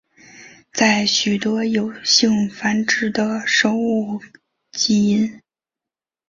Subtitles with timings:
[0.73, 4.39] 在许多有性繁殖的生物的
[4.71, 5.39] 基因。